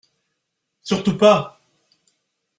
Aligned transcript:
Surtout 0.81 1.15
pas! 1.15 1.61